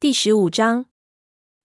[0.00, 0.86] 第十五章，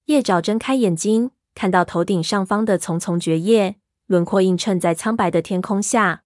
[0.08, 3.78] 叶爪睁开眼睛，看到头顶上方的丛丛蕨叶，
[4.08, 6.26] 轮廓映衬在苍白的天空下。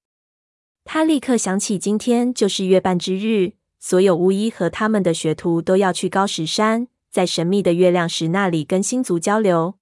[0.84, 9.76] 他立刻想起，今天就是月半之日，所有巫医和他们的学徒都要去高石山，在神秘的月亮石那里跟星族交流。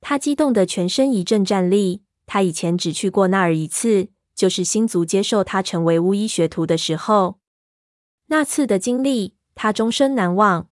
[0.00, 2.04] 他激动的全身一阵战栗。
[2.24, 7.38] 他以前只去过那儿一次，就是星族接受他成为巫医学徒的时候。
[8.28, 10.70] 那次的经历，他终身难忘。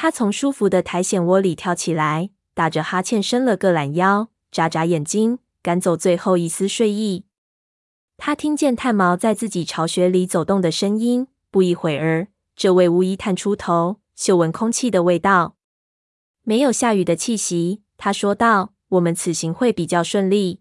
[0.00, 7.24] 他从舒服的苔藓窝里跳起来，打着哈欠，伸了个懒腰，眨眨眼睛，赶走最后一丝睡意。
[8.16, 11.26] 他听见炭毛在自己巢穴里走动的声音。
[11.50, 15.56] 不一会儿，这位巫医探出头，嗅闻空气的味道，
[16.44, 17.82] 没有下雨的气息。
[17.96, 20.60] 他说道：“我们此行会比较顺利。”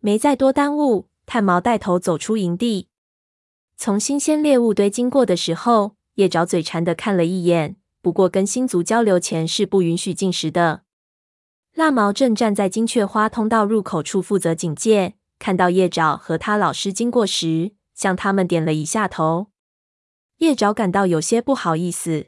[0.00, 2.88] 没再多耽误，炭毛带头走出营地。
[3.76, 7.76] 从新鲜猎物堆经过的时候，叶爪嘴馋的看了一眼。
[8.00, 10.82] 不过，跟星族交流前是不允许进食的。
[11.74, 19.48] 蜡毛正站在金雀花通道入口处负责警戒，看到叶爪和他老师经过时，向他们点了一下头。
[20.38, 22.26] 叶爪感到有些不好意思，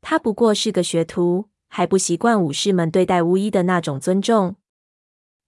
[0.00, 4.56] 他不过是个学徒，还不习惯武士们对待巫医的那种尊重。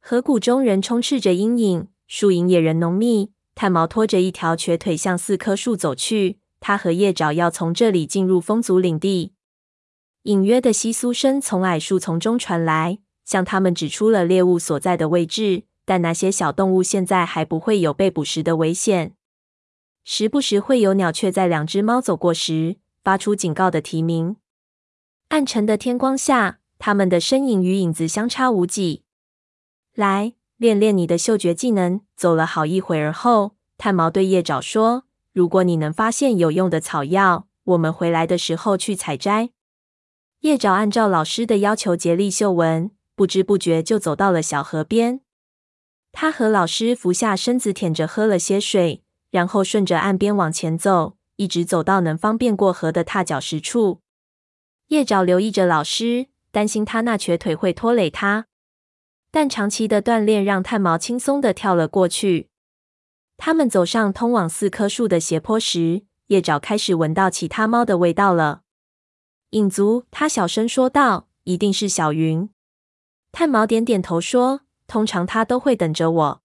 [0.00, 3.32] 河谷中仍充斥着阴影，树影也仍浓密。
[3.56, 6.40] 炭毛拖着一条瘸腿向四棵树走去。
[6.66, 9.34] 他和叶爪要从这里进入风族领地，
[10.22, 15.64] 隐约的窸窣声从矮树丛中传来，向他们指出了猎物所在的位置。
[15.84, 19.12] 但那些小动物现在还不会有被捕食的危险。
[20.04, 24.36] 时不时会有鸟雀在两只猫走过时发出警告的啼鸣。
[25.28, 29.02] 暗沉的天光下，它们的身影与影子相差无几。
[29.94, 32.00] 来，练练你的嗅觉技能。
[32.16, 35.04] 走了好一会儿后，炭毛对叶爪说。
[35.34, 39.50] 如果你能发现有用的草药，我们回来的时候去采摘。
[40.42, 45.22] 叶爪按照老师的要求竭力嗅闻，不知不觉就走到了小河边。
[46.12, 54.02] 他和老师俯下身子舔着喝了些水，然后顺着岸边往前走，一直走到能方便过河的踏脚石处。
[54.88, 58.46] 叶爪留意着老师，担心他那瘸腿会拖累他，
[59.32, 62.50] 但长期的锻炼让炭毛轻松地跳了过去。
[63.36, 68.62] 他们走上通往四棵树的斜坡时，叶爪开始闻到其他猫的味道了。
[69.50, 72.48] 影族，他小声说道：“一定是小云。”
[73.30, 76.42] 炭毛点点头说：“通常他都会等着我。”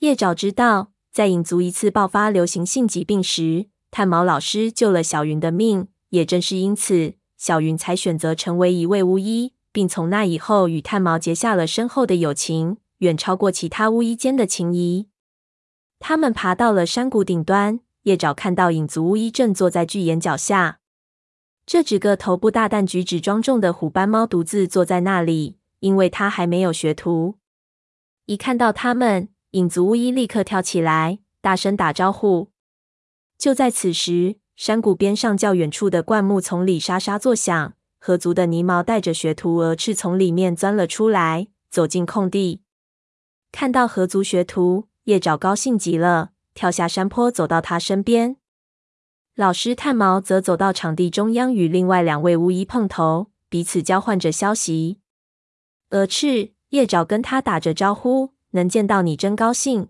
[0.00, 5.88] 叶爪知道，在影族一次爆发流行性疾病时，炭毛老师救了小云的命。
[6.10, 15.08] 也正是因此，小云才选择成为一位巫医，并从那以后与炭毛结下了深厚的友情，远超过其他巫医间的情谊。
[15.98, 20.78] 他们爬到了山谷顶端，叶爪看到影族巫医正坐在巨岩脚下。
[21.64, 27.38] 这只个头部大但举止庄重的虎斑猫独自坐在那里，因为它还没有学徒。
[28.26, 32.50] 一看到他们，影族巫医立刻跳起来，大声打招呼。
[33.36, 42.62] 就在此时，山谷边上较远处的灌木丛里沙沙作响，河族的泥毛带着学徒蛾翅从里面钻了出来，走进空地。
[43.50, 44.86] 看到河族学徒。
[45.06, 48.38] 叶爪高兴极了，跳下山坡，走到他身边。
[49.36, 54.98] 老师炭毛则走到场地中央，与另外两位巫医碰头，彼此交换着消息。
[55.90, 59.86] 鹅翅，叶爪跟他打着招呼：“能见到你真高兴。”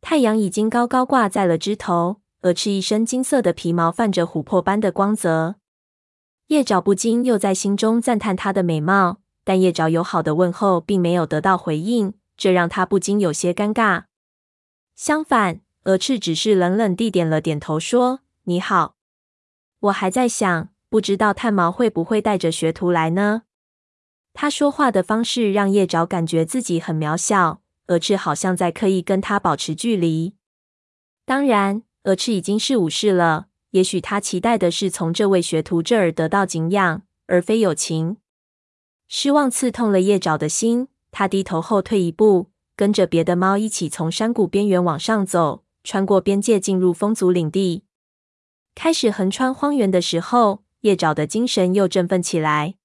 [0.00, 5.56] 太阳已经高高挂在了枝头，鹅翅一身金色的皮毛泛着琥珀般的光泽。
[6.46, 14.04] 叶爪不禁又在心中赞叹她的美貌，但叶爪友好的问候并没有得到回应，这让他不禁有些尴尬。
[15.02, 18.96] 相反，蛾翅只是冷冷地点了点头，说：“你好。”
[19.80, 23.44] 我还在想，不知道炭毛会不会带着学徒来呢？
[24.34, 30.34] 他说话的方式让叶爪感觉自己很渺小，蛾翅好像在刻意跟他保持距离。
[31.24, 38.18] 当然，蛾翅已经是武士了，也许他期待的是从这位学徒这儿得到敬仰，而非友情。
[39.08, 42.48] 失望刺痛了叶爪的心，他低头后退一步。
[42.80, 47.84] 跟着别的猫一起从山谷边缘往上走，穿过边界进入风族领地。
[48.74, 52.76] 开始横穿荒原的时候，叶爪的精神又振奋起来。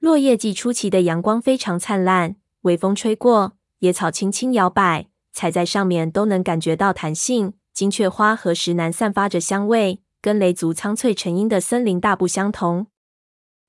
[0.00, 7.52] 落叶季初期的阳光非常灿烂，微风吹过，野草轻轻摇摆，踩在上面都能感觉到弹性。
[7.72, 12.88] 金雀花和石楠散发着香味，跟雷族苍翠成荫的森林大不相同。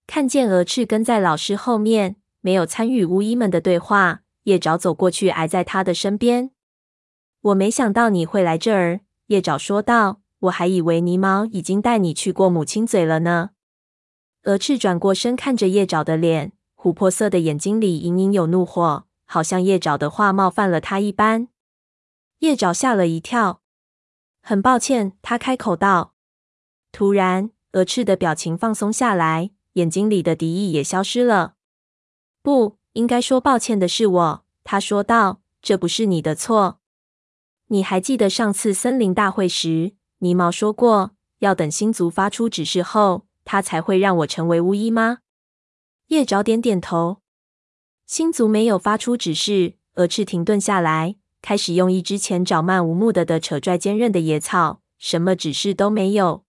[0.07, 4.23] 看见蛾翅跟在老师后面，没有参与巫医们的对话。
[4.45, 6.49] 叶爪走过去，挨在他的身边。
[7.41, 10.21] 我没想到你会来这儿，叶爪说道。
[10.39, 13.51] 我还以为泥毛已经带你去过母亲嘴了呢。
[14.43, 21.47] 鹅翅转过身，看着叶爪的脸，琥珀色的眼睛里隐隐有怒火，好像叶爪的话冒犯了他一般。
[22.39, 23.61] 叶爪吓了一跳，
[24.43, 26.13] 很抱歉，他开口道。
[26.91, 31.55] 突然，鹅翅的表情放松下来，眼睛里的敌意也消失了。
[32.43, 35.39] 不，应该说抱歉的是我，他说道。
[35.61, 36.79] 这不是你的错。
[37.69, 45.21] 你还记得上次森林大会时，泥毛说过要等星族发出指示后，他才会让我成为巫医吗？
[46.09, 47.17] 叶爪点点头。
[48.05, 49.73] 星族没有发出指示。
[49.95, 56.43] 蛾翅停顿下来，开始用一只前爪漫无目的的扯拽坚韧的野草，什么指示都没有。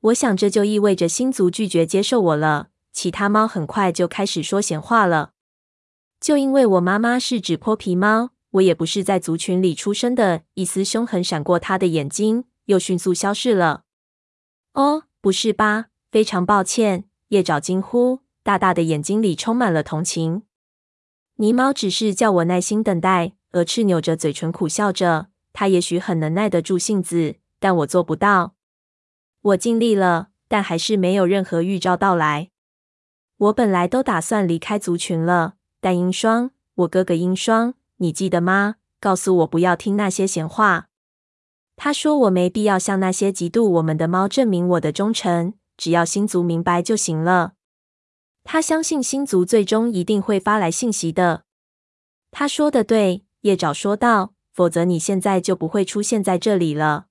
[0.00, 2.70] 我想这就意味着星族拒绝接受我了。
[2.90, 5.33] 其他猫很快就开始说闲话了。
[6.24, 10.44] 就因为我妈妈是只泼皮猫，我也不是在族群里出生的。
[10.54, 13.82] 一丝凶狠闪过他的眼睛，又迅速消失了。
[14.72, 15.88] 哦，不是吧？
[16.10, 20.44] 非常抱歉，叶爪惊呼，大大的眼睛里充满了同情。
[21.34, 23.34] 泥猫只是叫我耐心等待。
[23.50, 28.54] 蛾翅扭着嘴唇苦笑着，他也许很能耐得住性子，但我做不到。
[29.42, 32.48] 我尽力了，但还是没有任何预兆到来。
[33.36, 35.56] 我本来都打算离开族群了。
[35.84, 38.76] 但鹰双，我哥哥鹰双，你记得吗？
[38.98, 40.88] 告诉我不要听那些闲话。
[41.76, 47.52] 他说我没必要向那些嫉妒我们的猫证明我的忠诚，只要星族明白就行了。
[48.44, 51.44] 他相信星族最终一定会发来信息的。
[52.30, 57.08] 他说的对，叶爪说道，否则你现在就不会出现在这里了。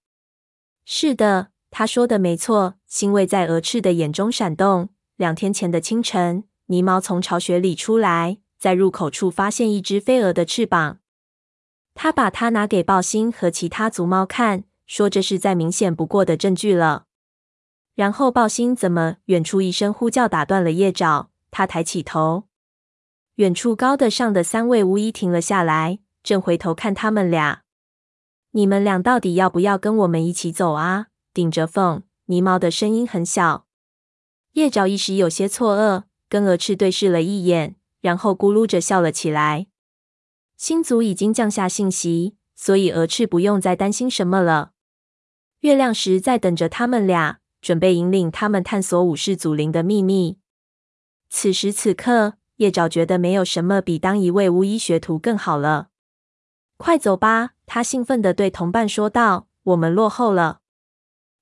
[0.84, 2.74] 是的，他说的没错。
[2.88, 4.90] 欣慰在蛾翅的眼中闪动。
[5.18, 8.40] 两天前的清晨，泥猫从巢穴里出来。
[8.64, 11.00] 在入口处发现一只飞蛾的翅膀，
[11.94, 17.04] 他把它拿给豹星和其他族猫看，说这是再明显不过的证据了。
[17.94, 19.18] 然后豹星怎么？
[19.26, 22.46] 远处一声呼叫打断了叶爪，他抬起头，
[23.36, 27.64] 远处高的上的三位巫医停了下来，正回头看他们俩。
[28.52, 31.08] 你们俩到底要不要跟我们一起走啊？
[31.34, 33.66] 顶着风，泥猫的声音很小。
[34.54, 37.76] 叶爪一时有些错愕，跟蛾翅对视了一眼。
[38.04, 39.68] 然后咕噜着笑了起来。
[40.58, 44.74] 星族已经降下信息，所以蛾翅不用再担心什么了。
[45.62, 50.38] 月亮石在等着他们俩，准备引领他们探索武士祖灵的秘密。
[51.30, 55.88] 此时此刻，叶爪觉得没有什么比当一位巫医学徒更好了。
[56.76, 57.52] 快走吧！
[57.66, 60.60] 他兴奋地对同伴说道：“我们落后了。”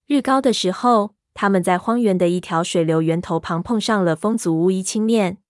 [0.06, 5.41] 日高的时候，他们在荒原的一条水流源头旁碰上了风族巫医青面。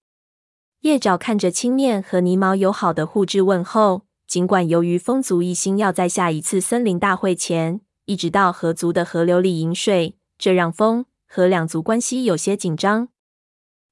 [0.82, 13.10] 叶爪看着青面和泥毛友好的互致问候，尽管由于风族一心要在下一次森林大会前一直到河族的河流里饮水，这让风和两族关系有些紧张。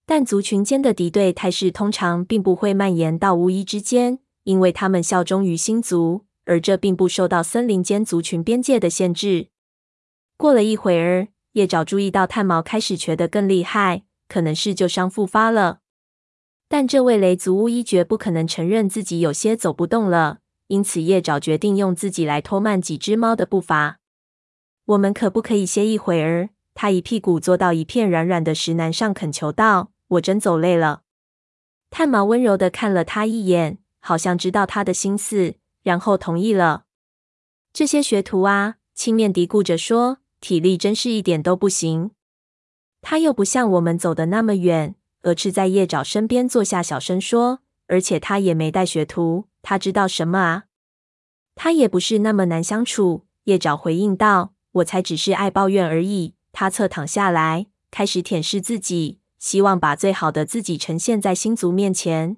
[0.07, 9.49] 但族群间的敌对态势通常并不会蔓延到巫医之间，因为他们效忠于星族，而这并不受到森林间族群边界的限制。
[10.35, 15.81] 过了一会儿，叶爪注意到炭毛开始瘸得更厉害，可能是旧伤复发了。
[16.69, 20.37] 但这位雷族巫医绝不可能承认自己有些走不动了，
[20.67, 23.99] 因此叶爪决定用自己来拖慢几只猫的步伐。
[24.85, 26.49] 我们可不可以歇一会儿？
[26.75, 31.01] 他一屁股坐到一片软软的石楠上，恳求道：“我真走累了。”
[31.89, 36.85] 炭毛温柔地看了他一眼，好像知道他的心思，然后同意了。
[37.73, 42.11] 这些学徒啊，青面嘀咕着说：“体力真是一点都不行。
[43.01, 50.63] 他又不像我们走的那么远。”蛾翅在叶爪身边坐下，小声说：“而且他也没带学徒，他知道什么啊？
[51.55, 62.37] 他也不是那么难相处。”叶爪回应道：“我才只是爱抱怨而已。”他侧躺下来，开始舔舐自己，希望把最好的自己呈现在星族面前。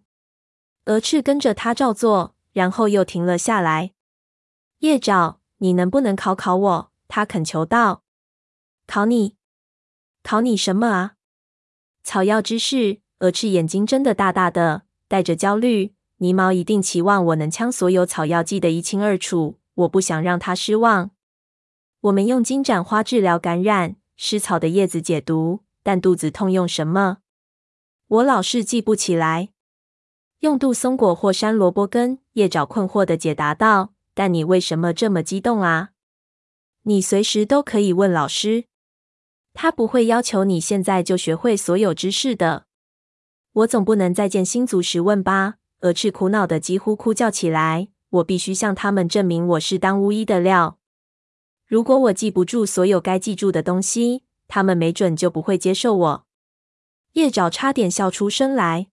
[0.85, 3.91] 蛾翅跟着他照做，然后又停了下来。
[4.79, 6.91] 叶爪，你能不能考考我？
[7.07, 8.03] 他恳求道
[8.87, 9.35] ：“考你？
[10.23, 11.13] 考你什么啊？”
[12.03, 15.93] 草药之事，鹅翅眼睛睁得大大的，带着焦虑。
[16.17, 21.11] 泥毛一定期望我能将所有草药记得一清二楚，我不想让他失望。
[22.01, 27.17] 我们用金盏花治疗感染，湿草的叶子解毒，但肚子痛用什么？
[28.07, 29.49] 我老是记不起来。
[30.39, 32.19] 用杜松果或山萝卜根。
[32.33, 35.89] 叶爪困惑地解答道：“但你为什么这么激动啊？
[36.83, 38.65] 你随时都可以问老师。”
[39.53, 42.65] 他不会要求你现在就学会所有知识的。
[43.53, 45.55] 我总不能再见星族时问吧？
[45.81, 47.89] 鹅翅苦恼的几乎哭叫起来。
[48.09, 50.77] 我必须向他们证明我是当巫医的料。
[51.65, 56.25] 如果我记不住所有该记住的东西，他们没准就不会接受我。
[57.13, 58.87] 叶爪差点笑出声来。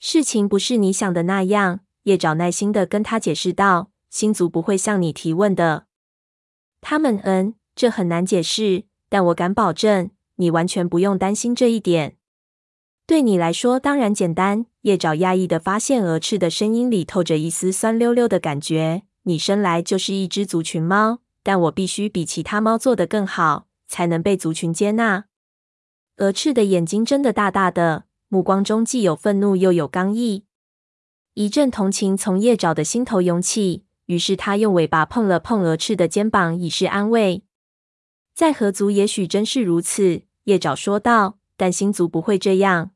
[0.00, 1.80] 事情不是你想的那样。
[2.02, 5.86] 叶爪耐心的跟他解释道：“星族不会向你提问的。
[6.80, 7.20] 他们……
[7.22, 12.16] 嗯，这很难解释，但我敢保证，你完全不用担心这一点。
[13.06, 19.04] 对你来说，当然简单。”叶爪讶异地发现，蛾翅的声音里透着一丝酸溜溜的感觉。
[19.22, 25.26] “你生来就是一只族群猫，但我必须比其他猫做得更好，才能被族群接纳。”
[26.18, 30.42] 蛾翅的眼睛睁得大大的，目光中既有愤怒，又有刚毅。
[31.34, 37.44] 一阵同情从叶爪的心头涌起，于是他用尾巴碰了碰蛾翅的肩膀，以示安慰。
[38.34, 42.90] 在河族也许真是如此，叶爪说道，但星族不会这样。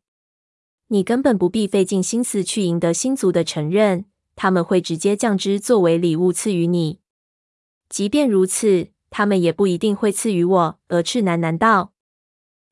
[0.88, 6.98] 你根本不必费尽心思去赢得星族的承认，他们会直接将之作为礼物赐予你。
[7.88, 10.78] 即便如此，他们也不一定会赐予我。
[10.88, 11.92] 鹅翅喃喃道。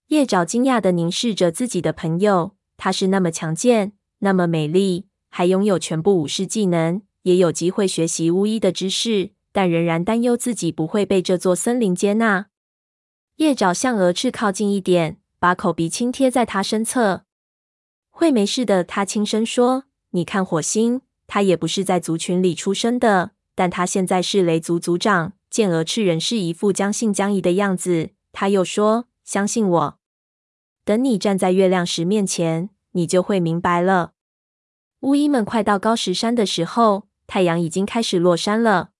[0.09, 5.07] 叶爪惊讶地凝视着自己的朋友，她是那么强健，那么美丽。
[5.29, 12.47] 还拥有全部武士技能，也有机会学习巫医的知识，但仍然担忧自己不会被这座森林接纳。
[13.37, 17.25] 叶爪向蛾翅靠近一点，把口鼻轻贴在他身侧。
[18.11, 29.99] 会没事的，他轻声说：“你看火星，他也不是在族群里出生的，但他现在是雷族族长。”见蛾翅仍是一副将信将疑的样子，他又说：“相信我，
[30.85, 34.13] 等你站在月亮石面前，你就会明白了。”
[35.01, 38.91] 巫医们快到高石山的时候，太阳已经开始落山了。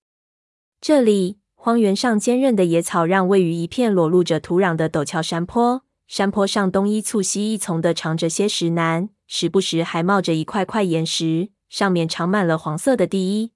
[0.79, 13.51] 这里荒原上坚韧的野草让位于一片裸露着土壤的陡峭山坡，山坡上东一簇西一丛的长着些石楠，时不时还冒着一块块岩石，上面长满了黄色的地衣。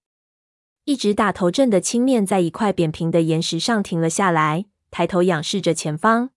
[0.84, 6.32] 一直打头阵的青面在一块扁平的岩石上停了下来，抬头仰视着前方。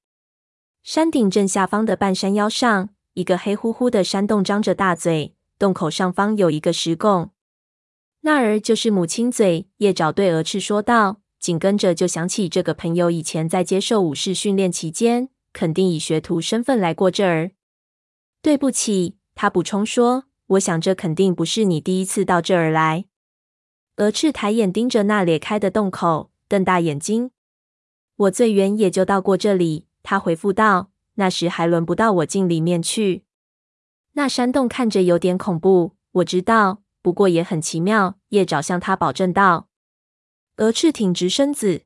[0.84, 5.34] 山顶正下方的半山腰上，一个黑乎乎的山洞张着大嘴。
[5.58, 7.30] 洞口上方有一个石拱，
[8.20, 9.66] 那儿就是母亲嘴。
[9.78, 17.50] 叶爪对鹅翅说道，紧跟着就想起这个朋友以前在接受武士训练期间，肯定以学徒身份来过这儿。
[18.40, 23.04] 对不起，他补充说，我想这肯定不是你第一次到这儿来。
[23.96, 27.30] 蛾翅抬眼盯着那裂开的洞口，瞪大眼睛。
[28.16, 33.24] 我最远也就到过这里，他回复道，那时还轮不到我进里面去。
[34.12, 38.16] 那山洞看着有点恐怖，我知道，不过也很奇妙。
[38.30, 39.68] 叶爪向他保证道。
[40.56, 41.82] 蛾翅挺直身子，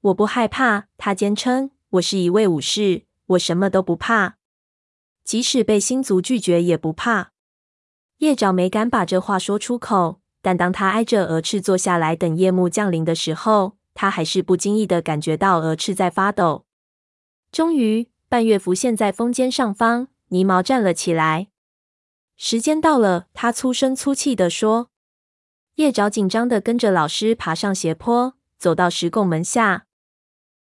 [0.00, 0.88] 我不害怕。
[0.96, 4.36] 他坚称，我是一位武士，我什么都不怕，
[5.22, 7.32] 即使被星族拒绝也不怕。
[8.18, 16.64] 叶爪没敢把这话说出口，但当他挨着鹅翅坐下来等夜幕降临的时候，他还是不经意的感觉到鹅翅在发抖。
[17.52, 20.08] 终于，半月浮现在风尖上方。
[20.28, 21.48] 泥毛站了起来，
[22.34, 24.88] 时间到了，他粗声粗气地说。
[25.76, 29.86] 叶爪紧张的跟着老师爬上斜坡，走到石拱门下。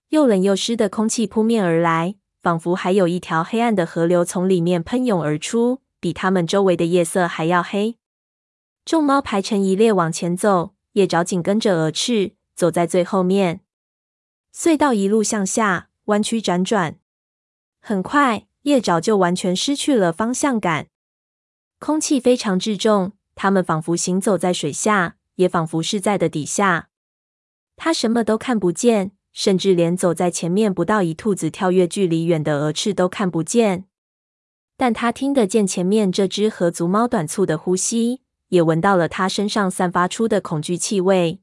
[0.10, 7.98] 又冷又湿的空气扑面而来，仿佛还有一条黑暗的河流从里面喷涌而出，比他们周围的夜色还要黑。
[8.86, 13.60] 众猫排成一列往前走，叶爪紧跟着蛾翅，走在最后面。
[14.56, 16.98] 隧道一路向下，弯曲辗转，
[17.82, 18.48] 很快。
[18.64, 20.88] 叶爪就完全失去了方向感，
[21.80, 26.90] 空气非常滞重，他们仿佛行走在水下，也仿佛是在的底下。
[27.76, 33.86] 他什么都看不见，甚至连走在前面不到一兔子跳跃距离远的蛾翅都看不见。
[34.78, 41.40] 但他听得见前面这只河足猫短促的呼吸，也闻到了它身上散发出的恐惧气味。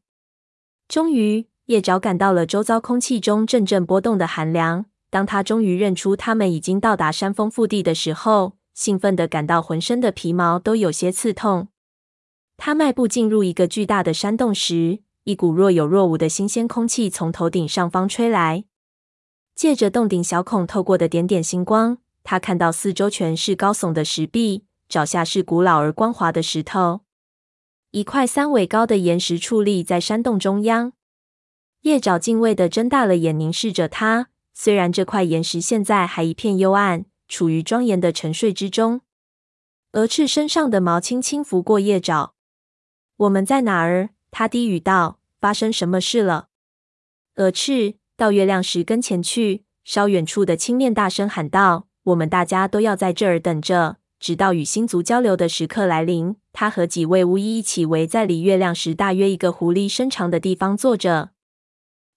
[0.88, 4.86] 终于，叶爪感到了周遭空气中阵阵波动的寒凉。
[5.10, 11.68] 当他终于认出他们已经到达山峰腹地的时候，兴奋地感到浑身的皮毛都有些刺痛。
[12.58, 18.64] 他迈步进入一个巨大的山洞时，一股若有若无的新鲜空气从头顶上方吹来。
[19.54, 27.02] 借着洞顶小孔透过的点点星光，他看到四周全是高耸的石壁，脚下是古老而光滑的石头。
[27.92, 30.92] 一块三尾高的岩石矗立在山洞中央。
[31.82, 34.28] 叶爪敬畏地睁大了眼凝视着他。
[34.52, 39.02] 虽然这块岩石现在还一片幽暗，处于庄严的沉睡之中，
[39.92, 42.34] 鹅翅身上的毛轻轻拂过叶爪。
[43.18, 44.10] 我们在哪儿？
[44.30, 46.48] 他低语道：“发生什么事了？”
[47.34, 61.30] 蛾翅到月亮石跟前去，稍远处的青面大声喊道：“我们大家都要在这儿等着，直到与星族交流的时刻来临。”他和几位巫医一起围在离月亮石大约一个狐狸身长的地方坐着。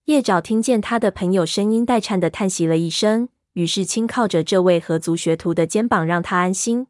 [0.06, 6.86] 叶爪听见他的朋友声音带颤的叹息了一声，于是轻靠着这位合族学徒的肩膀，让他安心。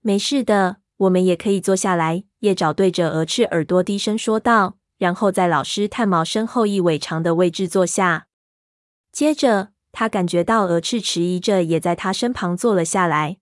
[0.00, 2.24] 没事的，我们也可以坐下来。
[2.44, 8.26] 叶爪对着鹅翅耳朵低声说道，然后在老师炭毛身后一尾长的位置坐下。
[9.10, 13.38] 接着，他感觉到鹅翅迟疑着，也在他身旁坐了下来。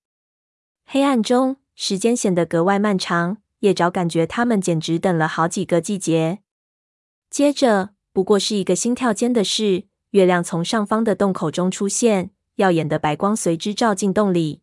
[0.86, 3.38] 黑暗中，时间显得格外漫长。
[3.58, 6.38] 叶爪感觉他们简直等了好几个季节。
[7.28, 9.86] 接着，不过是一个心跳间的事。
[10.10, 14.62] 月亮从上方的洞口中出现，耀眼的白光随之照进洞里。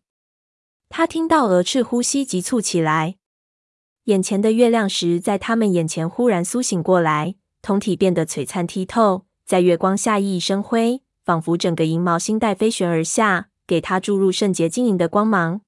[0.88, 3.19] 他听到鹅翅呼吸急促起来。
[4.10, 15.62] 眼前的月亮石在他们眼前忽然苏醒过来，通体变得璀璨剔透，在月光下熠熠生辉，仿佛整个银毛星带飞旋而下，给他注入圣洁晶莹的光芒。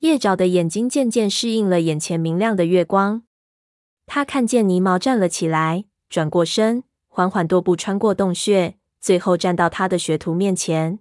[0.00, 3.22] 叶爪的眼睛渐渐适应了眼前明亮的月光，
[4.04, 10.98] 他看见泥毛站了起来，转过身，缓缓踱步穿过洞穴，最后站到他的学徒面前。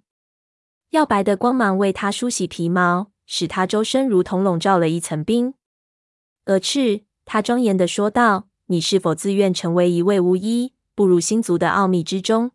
[0.92, 5.56] 耀白的光芒为他梳洗皮毛，使他周身如同笼罩了一层冰。
[6.46, 12.52] 鹅翅，他庄严的说道：“你是否自愿成为一位巫医，步入星族的奥秘之中？”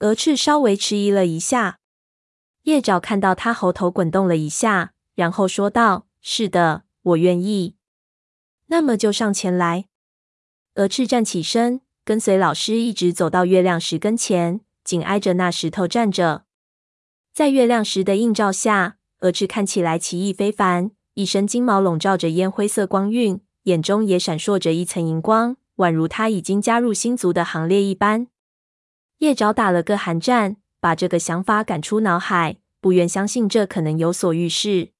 [0.00, 1.78] 鹅翅稍微迟疑了一下，
[2.62, 4.94] 叶爪看到他喉头滚动了一下。
[5.14, 7.76] 然后说道：“是的，我愿意。
[8.66, 9.86] 那么就上前来。”
[10.76, 16.44] 鹅翅站起身，跟随老师一直走到月亮石跟前，紧挨着那石头站着。
[17.34, 28.28] 在月亮石的映照下，鹅翅看起来奇异非凡，一身金毛笼罩着烟灰色光晕，眼中也闪烁着一层银光，宛如他已经加入星族的行列一般。
[29.18, 34.92] 叶爪打了个寒战，把这个想法赶出脑海，不愿相信这可能有所预示。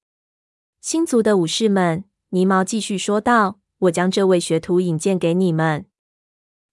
[0.79, 5.85] 星族的武士们，呢毛继续说道：“我将这位学徒引荐给你们。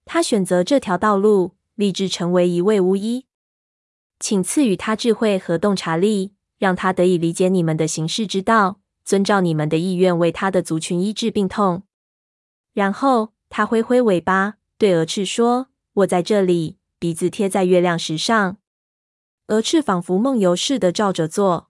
[0.04, 3.24] 他选择这条道路，立志成为一位巫医，
[4.18, 11.84] 请赐予他智慧和洞察力，让他得以理解你们的行事之道，遵照你们的意愿为他的族群医治病痛。”
[12.72, 18.56] 然后他挥挥尾巴，对鹅翅说：“我在这里，鼻子贴在月亮石上。”
[19.48, 21.70] 鹅翅仿佛梦游似的照着做。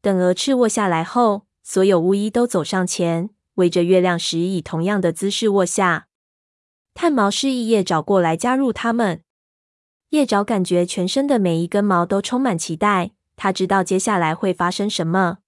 [0.00, 6.08] 等鹅翅卧下来后，所有巫医都走上前，围着月亮石，以同样的姿势卧下。
[6.94, 9.22] 炭毛示意叶找过来加入他们。
[10.10, 15.38] 叶爪感觉全身的每一根毛都充满期待，他知道接下来会发生什么。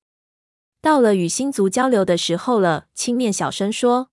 [0.87, 4.11] 到了与星族交流的时候了，青面小声说：“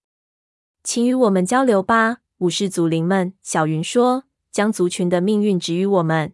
[0.84, 6.34] 请与我们交流吧，武士祖灵们。”小云说：“将族群的命运指予我们。”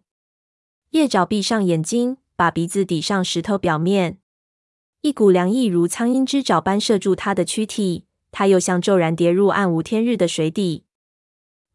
[0.91, 4.19] 叶爪闭上眼睛，把鼻子抵上石头表面。
[5.01, 10.85] 一股凉意如苍鹰之爪般射住他的躯体，他又像骤然跌入暗无天日的水底，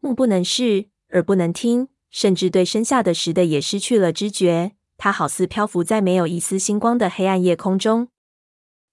[0.00, 4.72] 目不能视，耳不能听，甚至对身下的石的也失去了知觉。
[4.96, 8.08] 他好似漂浮在没有一丝星光的黑暗夜空中。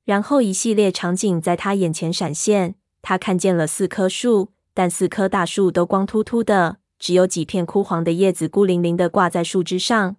[0.06, 10.18] 然后一系列场景在他眼前闪现，他看见了四棵树，但四棵大树都光秃秃的，只有几片枯黄的叶子孤零零的挂在树枝上，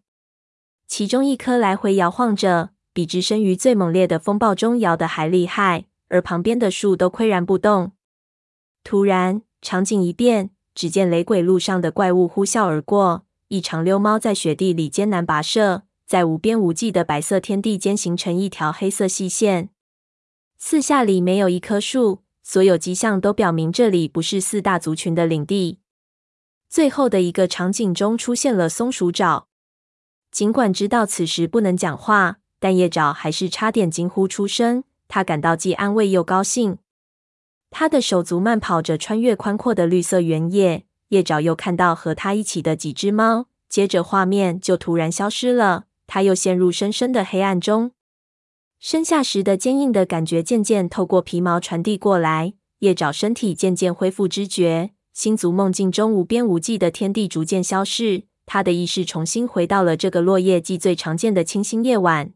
[0.87, 2.71] 其中一棵来回摇晃着。
[2.95, 7.93] 比置身于最猛烈的风暴中摇得还厉害，而旁边的树都岿然不动。
[8.85, 19.71] 突然，场景一变，只见雷鬼路上的怪物呼啸而过，一长溜猫在雪地里艰难跋涉，在无边无际的白色天地间形成一条黑色细线。
[20.59, 25.79] 四下里没有一棵树，所有迹象都表明这里不是四大族群的领地。
[26.69, 29.49] 最后的一个场景中出现了松鼠爪，
[30.31, 32.39] 尽管知道此时不能讲话。
[32.59, 36.79] 但叶爪还是差点惊呼出声，他感到既安慰又高兴。
[37.71, 47.93] 他的手足慢跑着穿越宽阔的绿色原野，叶爪又看到和他一起的几只猫，接着画面就突然消失了，他又陷入深深的黑暗中。
[48.79, 62.35] 身下时的坚硬的感觉渐渐透过皮毛传递过来，叶爪身体渐渐恢复知觉，星族梦境中无边无际的天地逐渐消逝，他的意识重新回到了这个落叶季最常见的清新夜晚。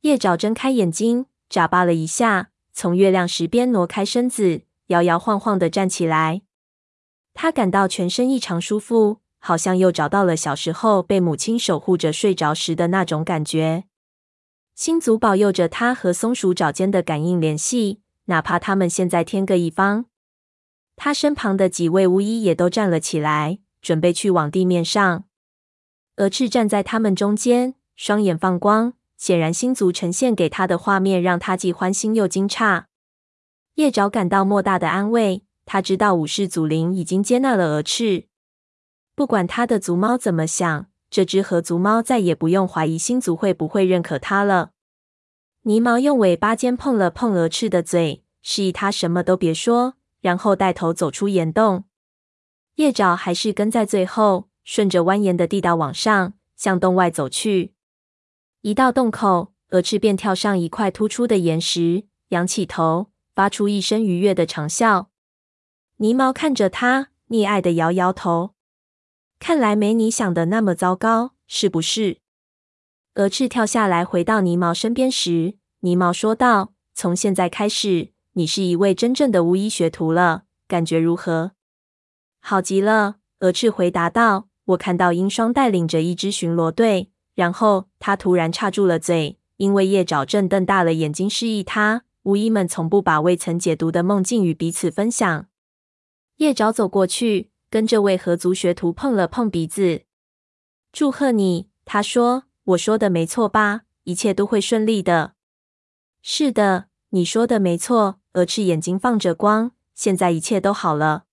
[0.00, 6.40] 叶爪睁开眼睛，眨巴了一下，从月亮石边挪开身子，摇摇晃晃地站起来。
[7.34, 9.18] 他感到全身异常舒服，
[9.48, 13.84] 好像又找到了小时候被母亲守护着睡着时的那种感觉。
[14.74, 20.04] 星族保佑着他和松鼠爪间的感应联系，哪怕他们现在天各一方。
[20.96, 25.24] 他身旁的几位巫医也都站了起来，准备去往地面上。
[26.16, 28.92] 鹅翅站在他们中间，双眼放光。
[29.16, 32.84] 显然，星族呈现给他的画面让他既欢欣又惊诧。
[33.76, 38.27] 叶爪感到莫大的安慰，他知道武士祖灵已经接纳了鹅翅。
[39.18, 44.70] 不管他的族猫怎么想，这只合族猫再也不用怀疑星族会不会认可它了。
[45.62, 51.82] 泥毛用尾巴尖碰了碰鹅翅的嘴，示意它什么都别说，然后带头走出岩洞。
[52.76, 57.72] 叶爪还是跟在最后，顺着蜿蜒的地道往上，向洞外走去。
[58.60, 65.06] 一到洞口，鹅翅便跳上一块突出的岩石，仰起头，发出一声愉悦的长啸。
[65.96, 68.54] 泥毛看着它，溺爱的摇摇头。
[69.38, 72.18] 看来没你想的那么糟糕，是不是？
[73.14, 81.52] 鹅翅跳下来，回到泥毛身边时，泥毛说道：“从现在开始，你是一位真正的巫医学徒了，感觉如何
[82.40, 84.48] ？”“好极了。”鹅翅回答道。
[84.66, 95.46] “我看到鹰双带领着一支巡逻队。”然后他突然插住了嘴，因为叶爪正瞪大了眼睛示意他：“巫医们从不把未曾解读的梦境与彼此分享。”
[96.38, 100.02] 叶爪走过去，跟这位河族学徒碰了碰鼻子。
[100.92, 102.44] “祝贺你。”他说。
[102.68, 103.84] 我说的没错吧？
[104.04, 105.32] 一切都会顺利的。
[106.20, 108.20] 是的，你说的没错。
[108.34, 111.24] 鹅翅眼睛放着光，现在一切都好了。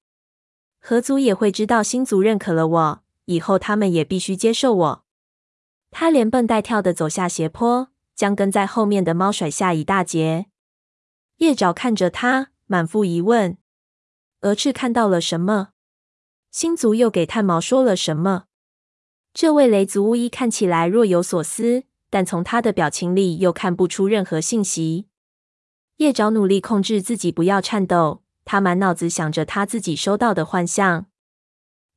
[0.79, 5.05] 河族也会知道星族认可了我，以后他们也必须接受我。
[5.91, 10.45] 他连蹦带跳的走下斜坡，将跟在后面的猫甩下一大截。
[11.39, 13.57] 叶爪看着他，满腹疑问。
[14.39, 15.71] 鹅翅看到了什么？
[16.55, 18.45] 星族又给炭毛说了什么？
[19.33, 25.07] 这位雷族巫医看起来若有所思，但从他的表情里又看不出任何信息。
[25.97, 31.07] 叶爪努力控制自己不要颤抖，他满脑子想着他自己收到的幻象。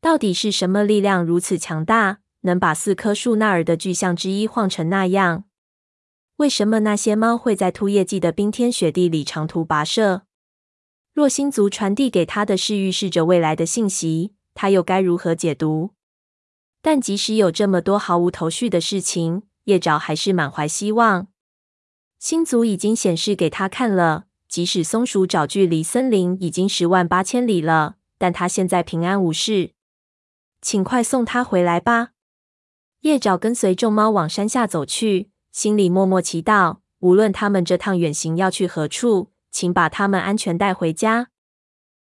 [0.01, 5.45] 到底是什么力量如此强大，能把四棵树那儿的巨象之一晃成那样？
[6.39, 10.23] 为什么那些猫会在兔夜季的冰天雪地里长途跋涉？
[11.15, 15.91] 若星族传递给他的是预示着未来的信息，他又该如何解读？
[16.83, 21.29] 但即使有这么多毫无头绪的事情，叶爪还是满怀希望。
[22.19, 29.71] 星族已经显示给他看了，即使松鼠爪距离森林已经十万八千里了，但他现在平安无事。
[30.61, 32.09] 请快送他回来吧。
[33.03, 41.29] 叶爪跟随众猫往山下走去，心里默默祈祷：无论他们这趟远行要去何处，请把他们安全带回家。